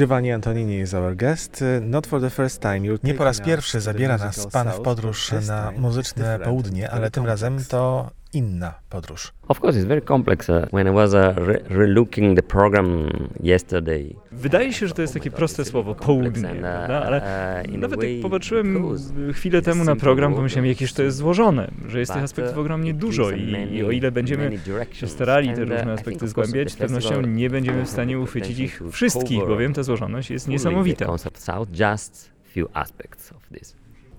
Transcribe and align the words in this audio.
Giovanni 0.00 0.32
Antonini 0.32 0.80
is 0.80 0.94
our 0.94 1.14
guest. 1.14 1.60
Uh, 1.62 1.78
not 1.82 2.06
for 2.06 2.20
the 2.20 2.30
first 2.30 2.60
time. 2.62 2.80
Nie 3.02 3.14
po 3.14 3.24
raz 3.24 3.40
pierwszy 3.40 3.80
zabiera 3.80 4.18
nas 4.18 4.46
Pan 4.46 4.70
w 4.72 4.80
podróż 4.80 5.32
na 5.46 5.72
muzyczne 5.78 6.38
południe, 6.38 6.90
ale 6.90 7.10
tym 7.10 7.26
razem 7.26 7.64
to 7.68 8.10
inna 8.32 8.74
podróż. 8.90 9.32
Of 9.48 9.64
course, 9.64 9.80
it's 9.80 9.86
very 9.86 10.02
complex. 10.02 10.48
Uh, 10.48 10.54
when 10.72 10.86
I 10.86 10.90
was 10.90 11.14
uh, 11.14 11.18
re 11.18 11.60
relooking 11.68 12.36
the 12.36 12.42
program 12.42 13.10
yesterday. 13.40 14.14
Wydaje 14.32 14.72
się, 14.72 14.86
że 14.86 14.94
to 14.94 15.02
jest 15.02 15.14
takie 15.14 15.30
proste 15.30 15.64
słowo 15.64 15.94
południe, 15.94 16.48
prawda? 16.60 17.02
ale 17.02 17.22
nawet 17.68 18.02
jak 18.02 18.22
popatrzyłem 18.22 18.96
chwilę 19.32 19.62
temu 19.62 19.84
na 19.84 19.96
program, 19.96 20.34
pomyślałem, 20.34 20.66
jakież 20.66 20.92
to 20.92 21.02
jest 21.02 21.16
złożone, 21.16 21.70
że 21.88 21.98
jest 21.98 22.12
tych 22.12 22.22
aspektów 22.22 22.58
ogromnie 22.58 22.94
dużo 22.94 23.30
i, 23.30 23.56
i 23.72 23.84
o 23.84 23.90
ile 23.90 24.12
będziemy 24.12 24.58
się 24.92 25.06
starali 25.06 25.54
te 25.54 25.64
różne 25.64 25.92
aspekty 25.92 26.28
zgłębiać, 26.28 26.72
z 26.72 26.76
pewnością 26.76 27.20
nie 27.20 27.50
będziemy 27.50 27.84
w 27.84 27.88
stanie 27.88 28.18
uchwycić 28.18 28.58
ich 28.58 28.82
wszystkich, 28.92 29.38
bowiem 29.38 29.74
ta 29.74 29.82
złożoność 29.82 30.30
jest 30.30 30.48
niesamowita. 30.48 31.06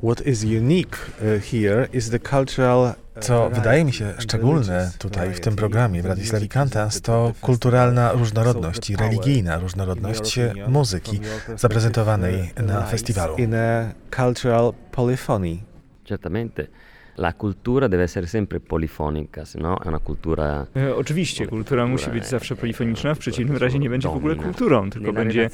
What 0.03 0.21
is 0.21 0.43
unique 0.43 0.97
uh, 0.97 1.51
here 1.51 1.87
is 1.93 2.09
the 2.09 2.19
cultural 2.19 2.93
co 3.19 3.49
wydaje 3.49 3.85
mi 3.85 3.93
się 3.93 4.13
szczególne 4.19 4.91
tutaj 4.97 5.33
w 5.33 5.39
tym 5.39 5.55
programie 5.55 6.01
w 6.01 6.05
Radii 6.05 6.27
Slavikantans 6.27 7.01
to 7.01 7.33
kulturalna 7.41 8.11
różnorodność 8.11 8.89
i 8.89 8.95
religijna 8.95 9.59
różnorodność 9.59 10.39
muzyki 10.67 11.19
zaprezentowanej 11.55 12.51
na 12.65 12.81
festiwalu. 12.81 13.35
In 13.37 13.55
a 13.55 13.93
cultural 14.15 14.73
polyphony. 14.91 15.57
Certamente. 16.09 16.67
La 17.21 17.33
cultura 17.33 17.87
deve 17.87 18.03
essere 18.03 18.25
sempre 18.25 18.59
polifonica, 18.59 19.45
se 19.45 19.59
no 19.59 19.77
è 19.77 19.87
una 19.87 19.99
cultura... 19.99 20.65
E, 20.75 20.95
oczywiście, 20.95 21.47
kultura 21.47 21.85
musi 21.85 22.09
być 22.09 22.25
zawsze 22.25 22.55
polifoniczna, 22.55 23.15
w 23.15 23.19
przeciwnym 23.19 23.57
razie 23.57 23.79
nie 23.79 23.89
będzie 23.89 24.07
w 24.07 24.15
ogóle 24.15 24.35
kulturą, 24.35 24.89
tylko 24.89 25.13
będzie 25.13 25.49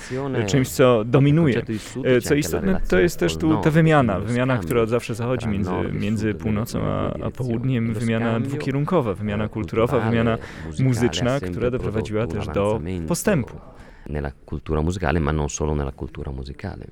czymś, 0.46 0.70
co 0.70 1.04
dominuje. 1.06 1.62
E, 2.04 2.22
co 2.22 2.36
istotne, 2.36 2.82
to 2.88 3.00
jest 3.00 3.20
też 3.20 3.38
tu 3.38 3.62
ta 3.62 3.72
wymiana, 3.72 4.20
wymiana, 4.20 4.58
która 4.58 4.82
od 4.82 4.90
zawsze 4.90 5.16
zachodzi 5.16 5.48
między, 5.48 5.72
między 5.92 6.34
północą 6.34 6.84
a, 6.84 7.14
a 7.26 7.32
południem, 7.32 7.94
wymiana 7.94 8.40
dwukierunkowa, 8.40 9.14
wymiana 9.14 9.48
kulturowa, 9.48 10.00
wymiana 10.00 10.38
muzyczna, 10.80 11.40
która 11.40 11.72
doprowadziła 11.72 12.28
też 12.28 12.48
do 12.48 12.82
postępu. 13.08 13.56
Nella 14.10 14.32
cultura 14.50 14.82
musicale, 14.82 15.20
ma 15.20 15.34
non 15.34 15.50
solo 15.50 15.76
nella 15.76 15.92
cultura 15.92 16.32
musicale. 16.32 16.88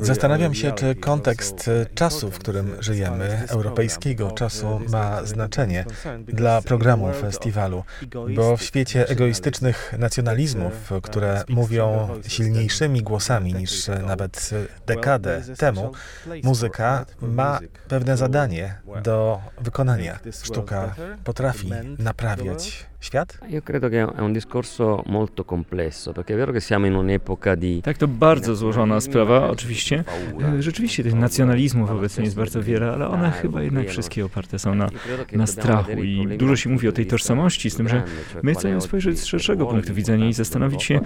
Zastanawiam 0.00 0.54
się, 0.54 0.72
czy 0.72 0.94
kontekst 0.94 1.70
czasu, 1.94 2.30
w 2.30 2.38
którym 2.38 2.76
żyjemy, 2.80 3.42
europejskiego 3.48 4.30
czasu, 4.30 4.80
ma 4.88 5.24
znaczenie 5.24 5.84
dla 6.26 6.62
programu 6.62 7.12
festiwalu, 7.12 7.84
bo 8.36 8.56
w 8.56 8.62
świecie 8.62 9.08
egoistycznych 9.08 9.94
nacjonalizmów, 9.98 10.92
które 11.02 11.44
mówią 11.48 12.08
silniejszymi 12.28 13.02
głosami 13.02 13.54
niż 13.54 13.88
nawet 14.06 14.50
dekadę 14.86 15.42
temu, 15.58 15.92
muzyka 16.42 17.06
ma 17.20 17.58
pewne 17.88 18.16
zadanie 18.16 18.74
do 19.02 19.40
wykonania. 19.60 20.18
Sztuka 20.42 20.94
potrafi 21.24 21.70
naprawiać 21.98 22.91
świat? 23.02 23.38
Io 23.48 23.62
credo 23.62 23.88
che 23.88 24.00
è 24.00 24.20
un 24.20 24.32
discorso 24.32 25.02
molto 25.06 25.44
complesso, 25.44 26.12
perché 26.12 26.34
è 26.34 26.36
vero 26.36 26.52
che 26.52 26.60
siamo 26.60 26.86
in 26.86 26.94
un'epoca 26.94 27.56
di... 27.56 27.80
Tak, 27.80 27.96
to 27.96 28.08
bardzo 28.08 28.56
złożona 28.56 29.00
sprawa, 29.00 29.50
oczywiście. 29.50 30.04
E, 30.58 30.62
rzeczywiście 30.62 31.02
tych 31.02 31.14
nacjonalizmów 31.14 31.90
obecnie 31.90 32.24
jest 32.24 32.36
bardzo 32.36 32.62
wiele, 32.62 32.92
ale 32.92 33.08
one 33.08 33.30
chyba 33.30 33.62
jednak 33.62 33.88
wszystkie 33.88 34.24
oparte 34.24 34.58
są 34.58 34.74
na, 34.74 34.88
na 35.32 35.46
strachu 35.46 36.02
i 36.02 36.38
dużo 36.38 36.56
się 36.56 36.70
mówi 36.70 36.88
o 36.88 36.92
tej 36.92 37.06
tożsamości, 37.06 37.70
z 37.70 37.76
tym, 37.76 37.88
że 37.88 38.02
my 38.42 38.54
chcemy 38.54 38.80
spojrzeć 38.80 39.20
z 39.20 39.24
szerszego 39.24 39.66
punktu 39.66 39.94
widzenia 39.94 40.28
i 40.28 40.32
zastanowić 40.32 40.82
się, 40.82 41.00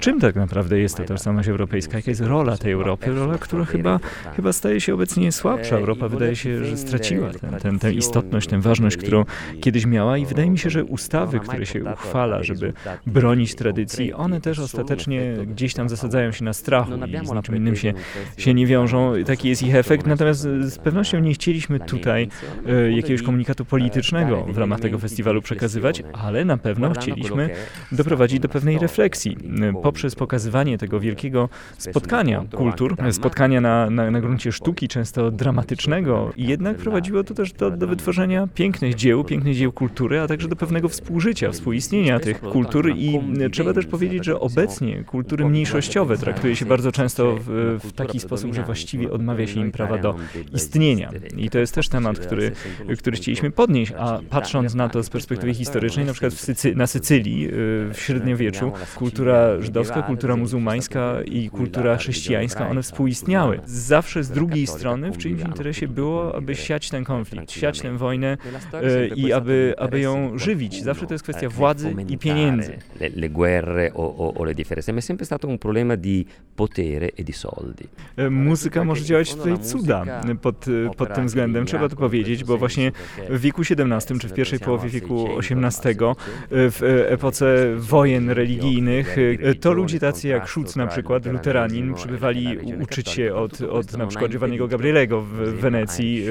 czym 0.00 0.20
tak 0.20 0.34
naprawdę 0.34 0.78
jest 0.78 0.96
ta 0.96 1.04
tożsamość 1.04 1.48
europejska, 1.48 1.96
jaka 1.96 2.10
jest 2.10 2.20
rola 2.20 2.56
tej 2.56 2.72
Europy, 2.72 3.10
rola, 3.10 3.38
która 3.38 3.64
chyba, 3.64 4.00
chyba 4.36 4.52
staje 4.52 4.80
się 4.80 4.94
obecnie 4.94 5.32
słabsza. 5.32 5.76
Europa 5.76 6.08
wydaje 6.08 6.36
się, 6.36 6.64
że 6.64 6.76
straciła 6.76 7.30
ten, 7.30 7.58
ten, 7.60 7.78
tę 7.78 7.92
istotność, 7.92 8.48
tę 8.48 8.60
ważność, 8.60 8.96
którą 8.96 9.24
kiedyś 9.60 9.86
miała 9.86 10.18
i 10.18 10.26
wydaje 10.26 10.50
mi 10.50 10.58
się, 10.58 10.70
że 10.70 10.84
ustawy, 10.84 11.39
które 11.48 11.66
się 11.66 11.84
uchwala, 11.84 12.42
żeby 12.42 12.72
bronić 13.06 13.54
tradycji, 13.54 14.12
one 14.12 14.40
też 14.40 14.58
ostatecznie 14.58 15.36
gdzieś 15.46 15.74
tam 15.74 15.88
zasadzają 15.88 16.32
się 16.32 16.44
na 16.44 16.52
strachu 16.52 16.92
i 17.22 17.26
z 17.26 17.32
niczym 17.32 17.56
innym 17.56 17.76
się, 17.76 17.92
się 18.36 18.54
nie 18.54 18.66
wiążą. 18.66 19.12
Taki 19.26 19.48
jest 19.48 19.62
ich 19.62 19.74
efekt. 19.74 20.06
Natomiast 20.06 20.42
z 20.42 20.78
pewnością 20.78 21.20
nie 21.20 21.34
chcieliśmy 21.34 21.80
tutaj 21.80 22.28
e, 22.66 22.92
jakiegoś 22.92 23.22
komunikatu 23.22 23.64
politycznego 23.64 24.42
w 24.44 24.58
ramach 24.58 24.80
tego 24.80 24.98
festiwalu 24.98 25.42
przekazywać, 25.42 26.02
ale 26.12 26.44
na 26.44 26.56
pewno 26.56 26.90
chcieliśmy 26.90 27.50
doprowadzić 27.92 28.40
do 28.40 28.48
pewnej 28.48 28.78
refleksji 28.78 29.36
poprzez 29.82 30.14
pokazywanie 30.14 30.78
tego 30.78 31.00
wielkiego 31.00 31.48
spotkania 31.78 32.44
kultur, 32.54 32.96
spotkania 33.10 33.60
na, 33.60 33.90
na, 33.90 34.10
na 34.10 34.20
gruncie 34.20 34.52
sztuki, 34.52 34.88
często 34.88 35.30
dramatycznego. 35.30 36.32
I 36.36 36.48
jednak 36.48 36.76
prowadziło 36.76 37.24
to 37.24 37.34
też 37.34 37.52
do, 37.52 37.70
do 37.70 37.86
wytworzenia 37.86 38.48
pięknych 38.54 38.94
dzieł, 38.94 39.24
pięknych 39.24 39.56
dzieł 39.56 39.72
kultury, 39.72 40.20
a 40.20 40.26
także 40.26 40.48
do 40.48 40.56
pewnego 40.56 40.88
współżycia, 40.88 41.29
współistnienia 41.52 42.20
tych 42.20 42.40
kultur 42.40 42.90
i 42.96 43.20
trzeba 43.52 43.72
też 43.72 43.86
powiedzieć, 43.86 44.24
że 44.24 44.40
obecnie 44.40 45.04
kultury 45.04 45.44
mniejszościowe 45.44 46.18
traktuje 46.18 46.56
się 46.56 46.66
bardzo 46.66 46.92
często 46.92 47.36
w, 47.40 47.78
w 47.84 47.92
taki 47.92 48.20
sposób, 48.20 48.54
że 48.54 48.62
właściwie 48.62 49.10
odmawia 49.10 49.46
się 49.46 49.60
im 49.60 49.72
prawa 49.72 49.98
do 49.98 50.14
istnienia. 50.54 51.10
I 51.36 51.50
to 51.50 51.58
jest 51.58 51.74
też 51.74 51.88
temat, 51.88 52.18
który, 52.18 52.52
który 52.98 53.16
chcieliśmy 53.16 53.50
podnieść, 53.50 53.92
a 53.98 54.20
patrząc 54.30 54.74
na 54.74 54.88
to 54.88 55.02
z 55.02 55.10
perspektywy 55.10 55.54
historycznej, 55.54 56.06
na 56.06 56.12
przykład 56.12 56.32
Sycy 56.32 56.74
na 56.74 56.86
Sycylii 56.86 57.46
y, 57.46 57.50
w 57.94 58.00
średniowieczu, 58.00 58.72
kultura 58.94 59.60
żydowska, 59.60 60.02
kultura 60.02 60.36
muzułmańska 60.36 61.22
i 61.22 61.50
kultura 61.50 61.96
chrześcijańska, 61.96 62.68
one 62.68 62.82
współistniały. 62.82 63.60
Zawsze 63.66 64.24
z 64.24 64.30
drugiej 64.30 64.66
strony 64.66 65.12
w 65.12 65.18
czyimś 65.18 65.42
interesie 65.42 65.88
było, 65.88 66.34
aby 66.34 66.54
siać 66.54 66.90
ten 66.90 67.04
konflikt, 67.04 67.52
siać 67.52 67.80
tę 67.80 67.96
wojnę 67.96 68.36
y, 68.74 69.10
i 69.16 69.32
aby, 69.32 69.74
aby 69.78 70.00
ją 70.00 70.38
żywić. 70.38 70.82
Zawsze 70.82 71.06
to 71.06 71.14
jest 71.14 71.19
kwestia 71.22 71.48
władzy 71.48 71.94
i 72.08 72.18
pieniędzy. 72.18 72.78
Le, 73.00 73.08
le 73.16 73.28
guerre 73.28 73.90
o, 73.94 74.16
o, 74.16 74.34
o 74.34 74.44
le 74.44 74.54
differenze, 74.54 74.92
ma 74.92 74.98
è 74.98 75.02
sempre 75.02 75.24
stato 75.24 75.48
un 75.48 75.58
problema 75.58 75.96
di 75.96 76.26
potere 76.54 77.12
e 77.14 77.22
di 77.22 77.32
soldi. 77.32 77.88
E, 78.16 78.30
muzyka 78.30 78.84
może 78.84 79.04
działać 79.04 79.34
tutaj 79.34 79.58
cuda 79.58 80.22
pod, 80.42 80.66
pod 80.96 81.14
tym 81.14 81.26
względem, 81.26 81.66
trzeba 81.66 81.88
to 81.88 81.96
powiedzieć, 81.96 82.44
bo 82.44 82.58
właśnie 82.58 82.92
w 83.30 83.40
wieku 83.40 83.62
XVII 83.62 84.18
czy 84.18 84.28
w 84.28 84.32
pierwszej 84.32 84.58
połowie 84.58 84.88
wieku 84.88 85.28
XVIII, 85.38 86.08
e, 86.08 86.14
w 86.50 87.06
epoce 87.08 87.74
wojen 87.76 88.30
religijnych, 88.30 89.16
e, 89.42 89.54
to 89.54 89.72
ludzie 89.72 90.00
tacy 90.00 90.28
jak 90.28 90.48
Schutz 90.48 90.76
na 90.76 90.86
przykład, 90.86 91.26
luteranin, 91.26 91.94
przybywali 91.94 92.58
uczyć 92.82 93.08
się 93.08 93.34
od, 93.34 93.60
od 93.60 93.96
na 93.96 94.06
przykład 94.06 94.30
Giovanniego 94.30 94.68
Gabrielego 94.68 95.20
w 95.20 95.32
Wenecji. 95.36 96.24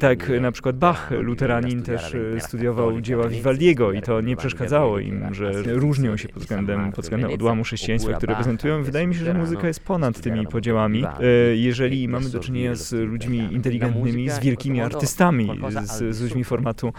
Tak 0.00 0.28
na 0.40 0.52
przykład 0.52 0.76
Bach, 0.76 1.10
luteranin, 1.10 1.82
też 1.82 2.16
studiował 2.38 3.00
dzieła 3.00 3.28
Vivaldiego 3.28 3.92
i 3.92 4.02
to 4.02 4.20
nie 4.20 4.31
przeszkadzało 4.36 4.98
im, 4.98 5.34
że 5.34 5.62
różnią 5.62 6.16
się 6.16 6.28
pod 6.28 6.42
względem, 6.42 6.92
pod 6.92 7.04
względem 7.04 7.30
odłamu 7.30 7.62
chrześcijaństwa, 7.64 8.12
które 8.12 8.34
prezentują. 8.34 8.82
Wydaje 8.82 9.06
mi 9.06 9.14
się, 9.14 9.24
że 9.24 9.34
muzyka 9.34 9.66
jest 9.66 9.80
ponad 9.80 10.20
tymi 10.20 10.46
podziałami. 10.46 11.04
E, 11.04 11.56
jeżeli 11.56 12.08
mamy 12.08 12.30
do 12.30 12.40
czynienia 12.40 12.74
z 12.74 12.92
ludźmi 12.92 13.38
inteligentnymi, 13.38 14.30
z 14.30 14.38
wielkimi 14.38 14.80
artystami, 14.80 15.60
z, 15.84 16.16
z 16.16 16.20
ludźmi 16.20 16.44
formatu 16.44 16.92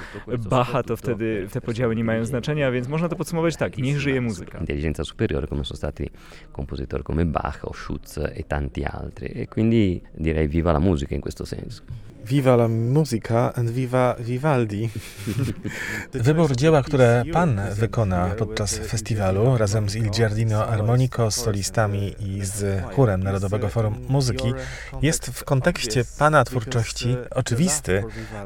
Bacha, 0.49 0.83
to 0.83 0.97
wtedy 0.97 1.47
te 1.51 1.61
podziały 1.61 1.95
nie 1.95 2.03
mają 2.03 2.25
znaczenia, 2.25 2.72
więc 2.72 2.88
można 2.88 3.09
to 3.09 3.16
podsumować 3.16 3.55
tak, 3.57 3.77
niech 3.77 3.99
żyje 3.99 4.22
muzyka. 4.22 4.59
Intelligenza 4.59 5.03
superiore, 5.03 5.47
come 5.47 5.66
sono 5.66 5.77
stati 5.77 6.09
compositori 6.55 7.03
come 7.03 7.25
Bach 7.25 7.59
o 7.63 7.73
Schutz 7.73 8.17
e 8.17 8.43
tanti 8.47 8.83
altri. 8.83 9.31
E 9.35 9.47
quindi 9.47 10.01
direi 10.17 10.47
viva 10.47 10.72
la 10.72 10.79
musica 10.79 11.16
in 11.16 11.22
questo 11.22 11.45
senso. 11.45 11.83
Viva 12.25 12.56
la 12.56 12.67
musica 12.67 13.53
and 13.53 13.69
viva 13.69 14.16
Vivaldi. 14.19 14.89
Wybór 16.13 16.56
dzieła, 16.56 16.84
które 16.84 17.23
Pan 17.34 17.61
wykona 17.72 18.29
podczas 18.38 18.78
festiwalu 18.78 19.57
razem 19.57 19.89
z 19.89 19.95
Il 19.95 20.09
Giardino 20.09 20.67
Armonico, 20.67 21.31
z 21.31 21.35
solistami 21.35 22.16
i 22.20 22.46
z 22.46 22.84
chórem 22.96 23.23
Narodowego 23.23 23.70
Forum 23.70 23.96
Muzyki 24.09 24.53
jest 25.02 25.25
w 25.25 25.43
kontekście 25.43 26.03
Pana 26.20 26.43
twórczości 26.43 27.17
oczywisty, 27.31 28.03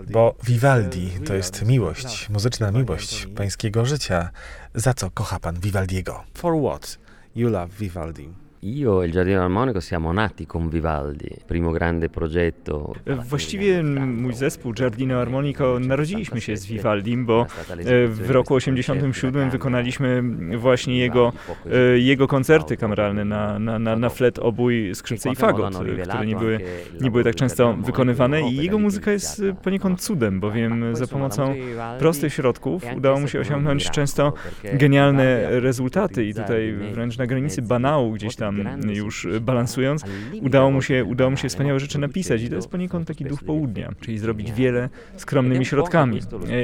bo 0.09 0.35
Vivaldi 0.43 1.11
to 1.25 1.33
jest 1.33 1.65
miłość, 1.65 2.29
muzyczna 2.29 2.71
miłość 2.71 3.27
Pańskiego 3.35 3.85
życia. 3.85 4.29
Za 4.75 4.93
co 4.93 5.11
kocha 5.11 5.39
Pan 5.39 5.59
Vivaldiego? 5.59 6.23
For 6.33 6.53
what 6.61 6.97
you 7.35 7.49
love 7.49 7.69
Vivaldi? 7.79 8.46
Io 8.63 9.03
e 9.03 9.05
il 9.05 9.11
Giardino 9.11 9.43
Armonico 9.43 9.79
siamo 9.79 10.11
nati 10.13 10.47
con 10.47 10.69
Vivaldi, 10.69 11.29
primo 11.47 11.71
grande 11.71 12.09
progetto. 12.09 12.95
Właściwie 13.29 13.83
mój 13.83 14.33
zespół 14.33 14.73
Giardino 14.73 15.21
Armonico 15.21 15.79
narodziliśmy 15.79 16.41
się 16.41 16.57
z 16.57 16.65
Vivaldim, 16.65 17.25
bo 17.25 17.45
w 18.07 18.29
roku 18.29 18.53
87 18.53 19.49
wykonaliśmy 19.49 20.23
właśnie 20.57 20.97
jego, 20.97 21.33
jego 21.95 22.27
koncerty 22.27 22.77
kameralne 22.77 23.25
na, 23.25 23.59
na, 23.59 23.79
na, 23.79 23.95
na 23.95 24.09
flet, 24.09 24.39
obój, 24.39 24.95
skrzypce 24.95 25.31
i 25.31 25.35
fagot, 25.35 25.75
które 26.03 26.25
nie 26.25 26.35
były, 26.35 26.59
nie 27.01 27.11
były 27.11 27.23
tak 27.23 27.35
często 27.35 27.73
wykonywane 27.73 28.41
i 28.41 28.55
jego 28.55 28.79
muzyka 28.79 29.11
jest 29.11 29.43
poniekąd 29.63 30.01
cudem, 30.01 30.39
bowiem 30.39 30.95
za 30.95 31.07
pomocą 31.07 31.55
prostych 31.99 32.33
środków 32.33 32.83
udało 32.95 33.19
mu 33.19 33.27
się 33.27 33.39
osiągnąć 33.39 33.89
często 33.89 34.33
genialne 34.73 35.59
rezultaty 35.59 36.25
i 36.25 36.33
tutaj 36.33 36.73
wręcz 36.93 37.17
na 37.17 37.27
granicy 37.27 37.61
banału 37.61 38.11
gdzieś 38.11 38.35
tam 38.35 38.46
już 38.93 39.27
balansując, 39.41 40.03
udało 40.41 40.71
mu 40.71 40.81
się, 40.81 41.05
udało 41.05 41.31
mu 41.31 41.37
się 41.37 41.49
wspaniałe 41.49 41.79
rzeczy 41.79 41.99
napisać 41.99 42.41
i 42.41 42.49
to 42.49 42.55
jest 42.55 42.67
poniekąd 42.67 43.07
taki 43.07 43.25
duch 43.25 43.43
południa, 43.43 43.91
czyli 44.01 44.17
zrobić 44.17 44.51
wiele 44.51 44.89
skromnymi 45.17 45.65
środkami. 45.65 46.19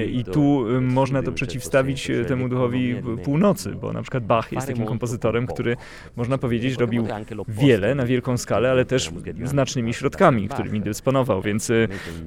I 0.08 0.24
tu 0.24 0.66
można 0.82 1.24
to 1.24 1.32
przeciwstawić 1.32 2.12
temu 2.28 2.50
duchowi 2.50 2.96
północy, 3.24 3.72
bo 3.82 3.94
na 3.94 4.02
przykład 4.02 4.26
Bach 4.26 4.52
jest 4.52 4.68
takim 4.68 4.86
kompozytorem, 4.86 5.48
który 5.48 5.78
można 6.16 6.38
powiedzieć 6.38 6.78
robił 6.78 7.08
wiele 7.48 7.96
na 7.96 8.06
wielką 8.06 8.38
skalę, 8.38 8.72
ale 8.72 8.86
też 8.86 9.12
znacznymi 9.44 9.94
środkami, 9.94 10.50
którymi 10.50 10.82
dysponował, 10.82 11.42
więc 11.42 11.72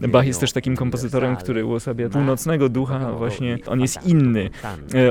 Bach 0.09 0.26
jest 0.26 0.41
też 0.41 0.52
takim 0.52 0.76
kompozytorem, 0.76 1.37
który 1.37 1.64
uosabia 1.64 2.09
północnego 2.09 2.69
ducha, 2.69 3.12
właśnie 3.12 3.59
on 3.67 3.81
jest 3.81 4.06
inny. 4.06 4.50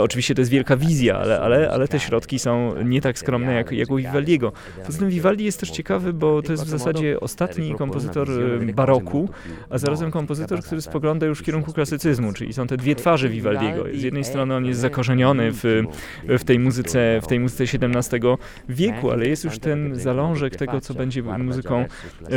Oczywiście 0.02 0.36
to 0.36 0.42
jest 0.42 0.52
wielka 0.52 0.78
wizja, 0.78 1.18
ale, 1.18 1.40
ale, 1.40 1.72
ale 1.72 1.88
te 1.88 2.00
środki 2.00 2.40
są 2.40 2.84
nie 2.84 3.02
tak 3.02 3.20
skromne 3.20 3.54
jak, 3.54 3.72
jak 3.72 3.92
u 3.92 3.96
Vivaldiego. 3.96 4.35
Poza 4.86 5.00
tym 5.00 5.10
Vivaldi 5.10 5.44
jest 5.46 5.60
też 5.60 5.70
ciekawy, 5.70 6.14
bo 6.14 6.42
to 6.42 6.52
jest 6.52 6.66
w 6.66 6.70
zasadzie 6.70 7.20
ostatni 7.20 7.76
kompozytor 7.76 8.28
baroku, 8.74 9.30
a 9.70 9.78
zarazem 9.78 10.12
kompozytor, 10.12 10.64
który 10.64 10.82
spogląda 10.82 11.26
już 11.26 11.40
w 11.40 11.44
kierunku 11.44 11.74
klasycyzmu, 11.74 12.34
czyli 12.34 12.54
są 12.54 12.68
te 12.68 12.78
dwie 12.78 12.96
twarze 12.96 13.30
Vivaldiego. 13.30 13.84
Z 13.94 14.04
jednej 14.04 14.24
strony 14.24 14.56
on 14.56 14.66
jest 14.66 14.80
zakorzeniony 14.80 15.52
w, 15.52 15.84
w, 16.24 16.44
tej 16.44 16.60
muzyce, 16.60 17.20
w 17.24 17.28
tej 17.28 17.40
muzyce 17.40 17.64
XVII 17.64 18.20
wieku, 18.70 19.12
ale 19.12 19.28
jest 19.28 19.44
już 19.44 19.60
ten 19.60 19.96
zalążek 19.96 20.56
tego, 20.56 20.82
co 20.82 20.94
będzie 20.94 21.24
muzyką, 21.24 21.86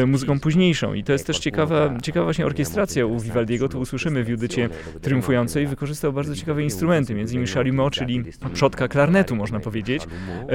muzyką 0.06 0.41
późniejszą. 0.41 0.95
I 0.95 1.05
to 1.05 1.12
jest 1.12 1.27
też 1.27 1.39
ciekawa, 1.39 1.99
ciekawa 2.03 2.25
właśnie 2.25 2.47
orkiestracja 2.47 3.06
u 3.06 3.21
Vivaldiego. 3.21 3.69
Tu 3.69 3.81
usłyszymy 3.81 4.25
w 4.25 4.29
Judycie 4.29 4.69
Triumfującej. 5.03 5.67
Wykorzystał 5.67 6.12
bardzo 6.12 6.37
ciekawe 6.37 6.62
instrumenty, 6.62 7.15
między 7.15 7.35
innymi 7.35 7.49
chalumeau, 7.49 7.91
czyli 7.91 8.25
przodka 8.53 8.89
klarnetu, 8.89 9.37
można 9.37 9.61
powiedzieć, 9.61 10.03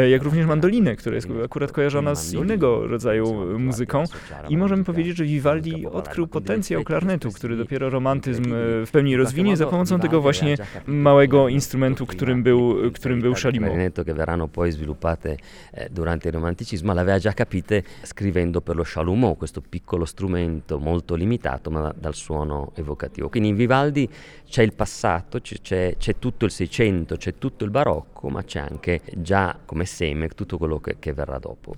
jak 0.10 0.24
również 0.24 0.46
mandolinę, 0.46 0.96
która 0.96 1.16
jest 1.16 1.28
akurat 1.46 1.72
kojarzona 1.72 2.16
z 2.16 2.34
innego 2.34 2.88
rodzaju 2.88 3.60
muzyką. 3.60 4.04
I 4.50 4.58
możemy 4.58 4.84
powiedzieć, 4.84 5.18
że 5.18 5.24
Vivaldi 5.24 5.86
odkrył 5.88 6.28
potencjał 6.28 6.84
klarnetu, 6.84 7.32
który 7.32 7.58
dopiero 7.58 7.90
romantyzm 7.90 8.44
w 8.86 8.90
pełni 8.92 9.16
rozwinie 9.16 9.58
za 9.58 9.68
pomocą 9.68 10.00
tego 10.00 10.22
właśnie 10.22 10.58
małego 10.88 11.48
instrumentu, 11.48 12.06
którym 12.06 12.44
był, 12.44 12.92
którym 12.94 13.22
był 13.22 13.34
chalumeau. 13.34 13.74
che 14.06 14.14
verranno 14.14 14.48
poi 14.48 14.72
sviluppate 14.72 15.38
durante 15.92 16.30
il 16.30 16.34
romanticismo, 16.34 16.94
l'aveva 16.94 17.20
già 17.20 17.34
capite 17.34 17.84
scrivendo 18.04 18.62
per 18.62 18.76
lo 18.76 18.84
chalumeau, 18.86 19.36
questo 19.36 19.62
piccolo 19.62 20.06
strumento 20.06 20.80
molto 20.80 21.16
limitato 21.16 21.70
ma 21.72 21.94
dal 21.96 22.14
suono 22.14 22.72
evocativo. 22.76 23.30
Quindi 23.30 23.50
in 23.50 23.56
Vivaldi 23.56 24.10
c'è 24.48 24.64
il 24.64 24.74
passato, 24.74 25.40
c'è, 25.42 25.96
c'è 25.98 26.16
tutto 26.20 26.46
il 26.46 26.52
Seicento, 26.52 27.18
c'è 27.18 27.38
tutto 27.38 27.64
il 27.66 27.72
barocco, 27.72 28.30
ma 28.30 28.44
c'è 28.44 28.60
anche 28.60 29.02
già 29.16 29.58
come 29.66 29.86
seme 29.86 30.28
tutto 30.30 30.58
quello 30.58 30.80
che, 30.80 30.98
che 31.00 31.14
verrà 31.24 31.40
dopo. 31.40 31.72